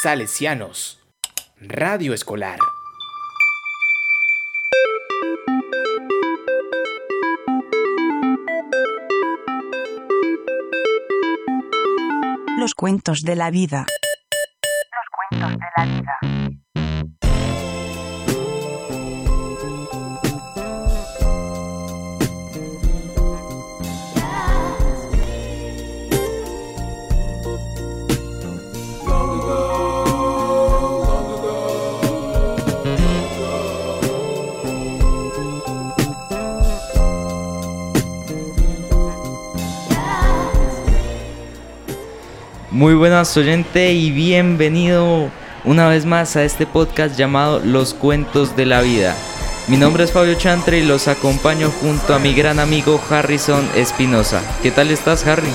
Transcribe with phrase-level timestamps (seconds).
[0.00, 1.00] Salesianos.
[1.60, 2.60] Radio Escolar.
[12.56, 13.86] Los cuentos de la vida.
[14.94, 16.17] Los cuentos de la vida.
[42.70, 45.30] Muy buenas oyente y bienvenido
[45.64, 49.16] una vez más a este podcast llamado Los Cuentos de la Vida.
[49.68, 54.42] Mi nombre es Fabio Chantre y los acompaño junto a mi gran amigo Harrison Espinosa.
[54.62, 55.48] ¿Qué tal estás Harry?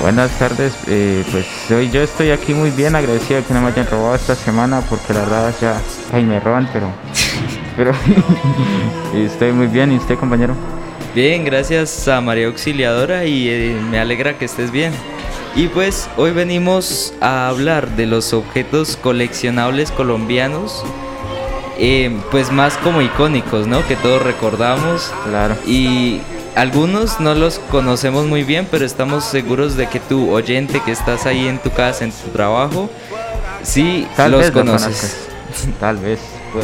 [0.00, 3.86] Buenas tardes, eh, pues hoy yo estoy aquí muy bien agradecido que no me hayan
[3.86, 5.78] robado esta semana porque la verdad ya
[6.14, 6.90] ahí me roban, pero
[7.76, 7.92] pero
[9.14, 10.54] estoy muy bien y usted compañero.
[11.14, 14.92] Bien, gracias a María Auxiliadora y eh, me alegra que estés bien.
[15.56, 20.84] Y pues hoy venimos a hablar de los objetos coleccionables colombianos,
[21.78, 23.84] eh, pues más como icónicos, ¿no?
[23.88, 25.10] Que todos recordamos.
[25.24, 25.56] Claro.
[25.66, 26.20] Y
[26.54, 31.24] algunos no los conocemos muy bien, pero estamos seguros de que tu oyente que estás
[31.24, 32.90] ahí en tu casa, en tu trabajo,
[33.62, 35.26] sí Tal los lo conoces.
[35.80, 36.20] Tal vez.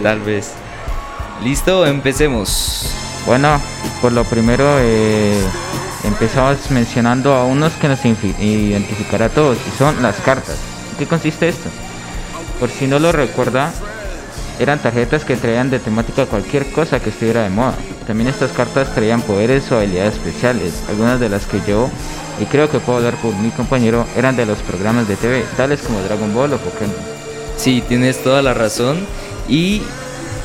[0.00, 0.52] Tal vez.
[1.42, 3.05] Listo, empecemos.
[3.26, 3.60] Bueno,
[4.00, 5.42] por lo primero eh,
[6.04, 10.56] empezamos mencionando a unos que nos identificará a todos y son las cartas.
[10.92, 11.68] ¿En ¿Qué consiste esto?
[12.60, 13.72] Por si no lo recuerda,
[14.60, 17.74] eran tarjetas que traían de temática cualquier cosa que estuviera de moda.
[18.06, 20.72] También estas cartas traían poderes o habilidades especiales.
[20.88, 21.90] Algunas de las que yo,
[22.40, 25.82] y creo que puedo hablar por mi compañero, eran de los programas de TV, tales
[25.82, 26.94] como Dragon Ball o Pokémon.
[27.56, 29.04] Sí, tienes toda la razón.
[29.48, 29.82] Y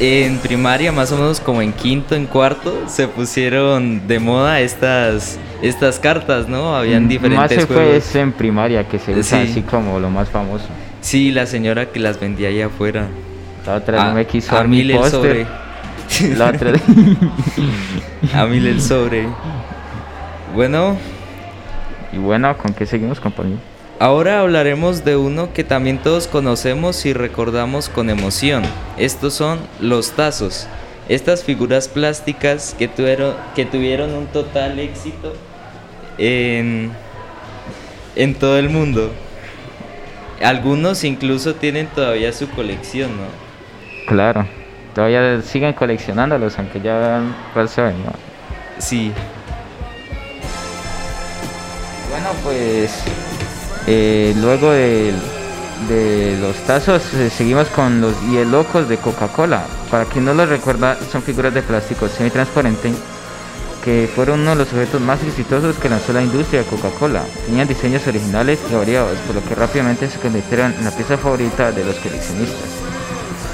[0.00, 5.38] en primaria, más o menos como en quinto, en cuarto, se pusieron de moda estas,
[5.62, 6.74] estas cartas, ¿no?
[6.74, 7.96] Habían diferentes Mm, Más se fue juegos.
[7.96, 9.50] es en primaria, que se usa Sí.
[9.50, 10.64] así como lo más famoso.
[11.02, 13.06] Sí, la señora que las vendía allá afuera.
[13.66, 15.46] La otra no me quiso a mil el sobre.
[16.36, 16.72] La otra
[18.34, 19.26] A mil el sobre.
[20.54, 20.96] Bueno,
[22.12, 23.58] Y bueno, ¿con qué seguimos, compañero?
[24.00, 28.64] Ahora hablaremos de uno que también todos conocemos y recordamos con emoción.
[28.96, 30.66] Estos son los tazos.
[31.08, 35.34] Estas figuras plásticas que tuvieron, que tuvieron un total éxito
[36.18, 36.90] en,
[38.16, 39.12] en todo el mundo.
[40.42, 43.24] Algunos incluso tienen todavía su colección, ¿no?
[44.06, 44.46] Claro,
[44.94, 47.22] todavía siguen coleccionándolos, aunque ya
[47.54, 48.12] pasado, ¿no?
[48.78, 49.12] Sí,
[52.10, 53.02] Bueno, pues
[53.86, 55.14] eh, luego de,
[56.40, 59.66] los tazos eh, seguimos con los hielocos de Coca-Cola.
[59.90, 62.92] Para quien no los recuerda, son figuras de plástico semitransparente
[63.82, 67.24] que fueron uno de los objetos más exitosos que lanzó la industria de Coca-Cola.
[67.46, 71.72] Tenían diseños originales y variados, por lo que rápidamente se convirtieron en la pieza favorita
[71.72, 72.68] de los coleccionistas.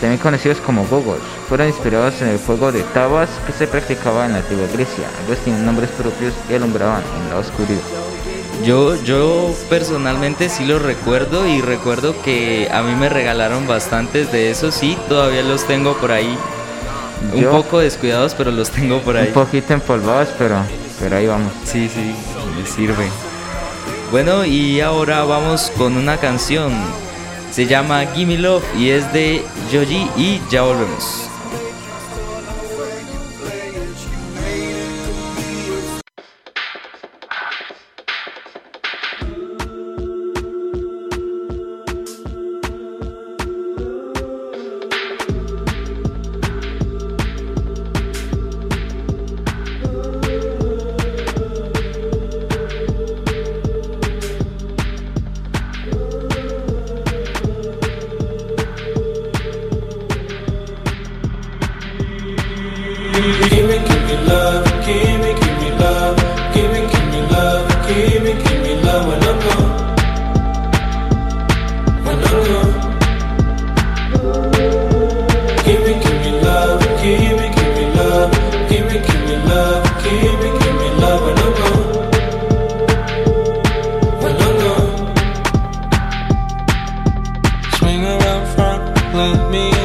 [0.00, 4.32] También conocidos como gogos, fueron inspirados en el juego de tabas que se practicaba en
[4.32, 5.06] la antigua Grecia.
[5.26, 8.01] Ellos tienen nombres propios y alumbraban en la oscuridad.
[8.64, 14.50] Yo, yo personalmente sí los recuerdo y recuerdo que a mí me regalaron bastantes de
[14.50, 16.38] esos, sí, todavía los tengo por ahí.
[17.34, 19.28] Un poco descuidados, pero los tengo por ahí.
[19.28, 20.56] Un poquito empolvados, pero,
[21.00, 21.52] pero ahí vamos.
[21.64, 22.14] Sí, sí,
[22.56, 23.08] me sirve.
[24.10, 26.72] Bueno, y ahora vamos con una canción.
[27.50, 29.42] Se llama Gimme Love y es de
[29.72, 31.31] Joji y ya volvemos.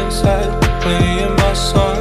[0.00, 0.50] inside,
[0.82, 1.98] playing my song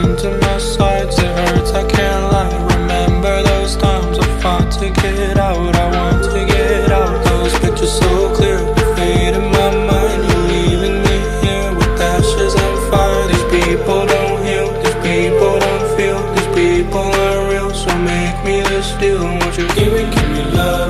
[0.00, 1.18] into my sides.
[1.18, 2.54] It hurts, I can't lie.
[2.76, 5.74] Remember those times I fought to get out.
[5.76, 7.24] I want to get out.
[7.24, 8.58] Those pictures so clear,
[8.96, 10.20] fade in my mind.
[10.28, 13.26] You're leaving me here with ashes and fire.
[13.28, 17.70] These people don't heal, these people don't feel, these people aren't real.
[17.74, 19.22] So make me this deal.
[19.22, 20.87] Won't you give me, give me love?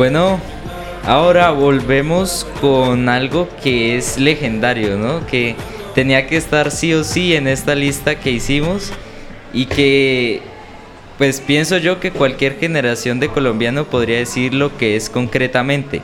[0.00, 0.40] Bueno,
[1.04, 5.26] ahora volvemos con algo que es legendario, ¿no?
[5.26, 5.56] Que
[5.94, 8.94] tenía que estar sí o sí en esta lista que hicimos
[9.52, 10.40] y que
[11.18, 16.00] pues pienso yo que cualquier generación de colombiano podría decir lo que es concretamente.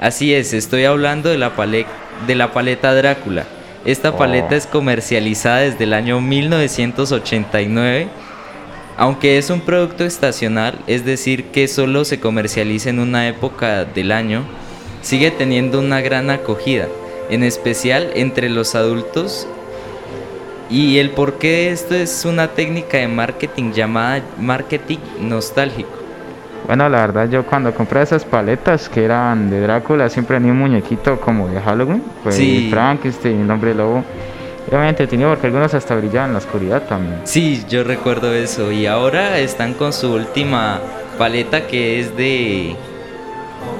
[0.00, 1.84] Así es, estoy hablando de la, pale-
[2.26, 3.44] de la paleta Drácula.
[3.84, 4.16] Esta Oh.
[4.16, 8.08] paleta es comercializada desde el año 1989
[8.96, 14.12] aunque es un producto estacional, es decir, que solo se comercializa en una época del
[14.12, 14.42] año,
[15.02, 16.88] sigue teniendo una gran acogida,
[17.30, 19.46] en especial entre los adultos.
[20.68, 25.90] Y el porqué de esto es una técnica de marketing llamada marketing nostálgico.
[26.66, 30.58] Bueno, la verdad yo cuando compré esas paletas que eran de Drácula siempre tenía un
[30.58, 32.68] muñequito como de Halloween, pues Sí.
[32.70, 34.02] Frankenstein, el hombre lobo.
[34.68, 37.20] Era entretenido porque algunos hasta brillaban en la oscuridad también.
[37.24, 38.72] Sí, yo recuerdo eso.
[38.72, 40.80] Y ahora están con su última
[41.18, 42.74] paleta que es de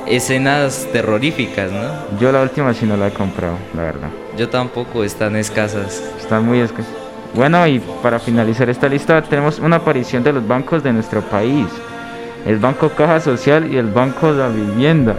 [0.06, 2.18] escenas terroríficas, ¿no?
[2.20, 4.08] Yo la última sí no la he comprado, la verdad.
[4.36, 6.02] Yo tampoco, están escasas.
[6.18, 6.92] Están muy escasos.
[7.34, 11.66] Bueno, y para finalizar esta lista tenemos una aparición de los bancos de nuestro país.
[12.46, 15.16] El Banco Caja Social y el Banco de la Vivienda.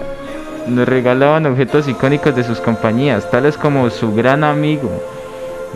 [0.66, 4.90] Nos regalaban objetos icónicos de sus compañías, tales como su gran amigo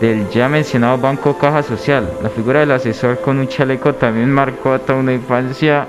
[0.02, 2.12] del ya mencionado Banco Caja Social.
[2.24, 5.88] La figura del asesor con un chaleco también marcó a toda una infancia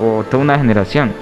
[0.00, 1.12] o toda una generación.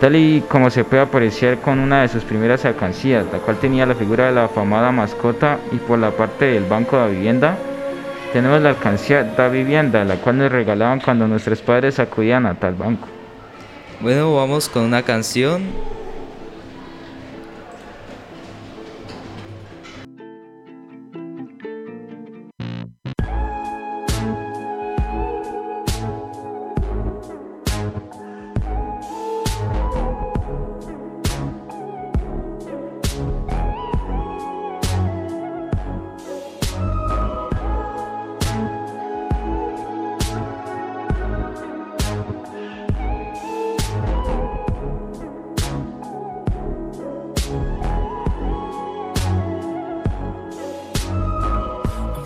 [0.00, 3.86] Tal y como se puede apreciar con una de sus primeras alcancías, la cual tenía
[3.86, 7.56] la figura de la afamada mascota y por la parte del Banco de Vivienda
[8.34, 12.74] tenemos la alcancía da vivienda, la cual nos regalaban cuando nuestros padres acudían a tal
[12.74, 13.08] banco.
[14.00, 15.62] Bueno, vamos con una canción.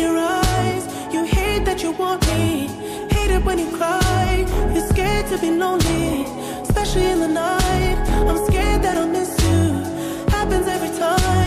[0.00, 0.86] Your eyes.
[1.12, 2.68] You hate that you want me.
[3.10, 4.46] Hate it when you cry.
[4.72, 6.24] You're scared to be lonely,
[6.62, 7.98] especially in the night.
[8.28, 9.60] I'm scared that I'll miss you.
[10.30, 11.39] Happens every time.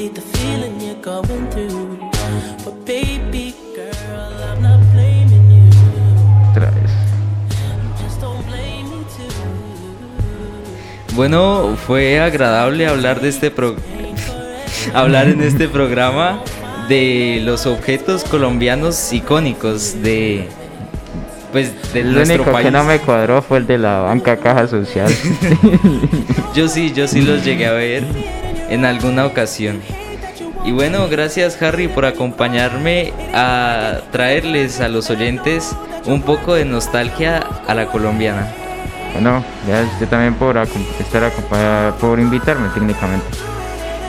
[0.00, 1.98] Manipulate the feeling you're going through.
[2.64, 5.70] But baby girl, I'm not blaming you.
[8.02, 9.30] Just don't blame me too.
[11.14, 13.76] Bueno, fue agradable hablar de este pro-
[14.94, 16.40] hablar en este programa
[16.88, 20.48] de los objetos colombianos icónicos de
[21.52, 22.66] pues de El nuestro único país.
[22.66, 25.12] que no me cuadró fue el de la banca Caja Social.
[26.54, 28.04] Yo sí, yo sí los llegué a ver
[28.70, 29.82] en alguna ocasión.
[30.64, 35.74] Y bueno, gracias Harry por acompañarme a traerles a los oyentes
[36.06, 38.46] un poco de nostalgia a la colombiana.
[39.12, 43.26] bueno, gracias usted también por estar acompañado, por invitarme técnicamente.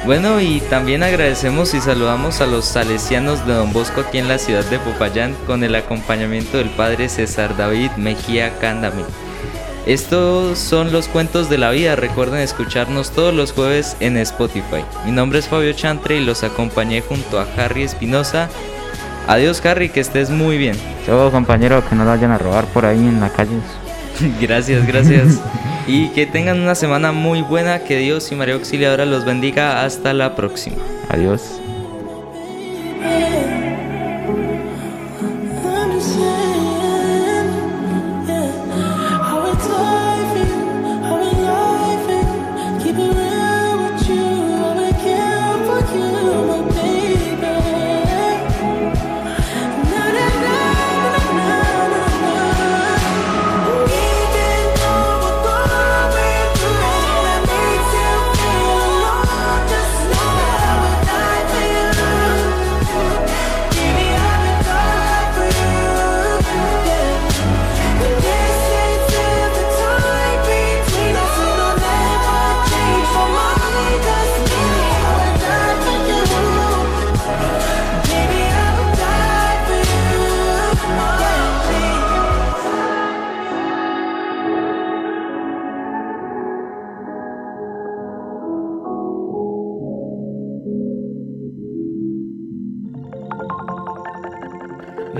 [0.06, 4.40] Bueno, y también agradecemos y saludamos a los salesianos de Don Bosco aquí en la
[4.40, 9.04] ciudad de Popayán con el acompañamiento del padre César David Mejía Cándame.
[9.86, 11.96] Estos son los cuentos de la vida.
[11.96, 14.84] Recuerden escucharnos todos los jueves en Spotify.
[15.06, 18.50] Mi nombre es Fabio Chantre y los acompañé junto a Harry Espinosa.
[19.28, 20.78] Adiós Harry, que estés muy bien.
[21.06, 23.58] Todo compañero, que no lo vayan a robar por ahí en la calle.
[24.42, 25.40] gracias, gracias.
[25.88, 27.80] y que tengan una semana muy buena.
[27.80, 29.84] Que Dios y María Auxiliadora los bendiga.
[29.84, 30.78] Hasta la próxima.
[31.10, 31.61] Adiós.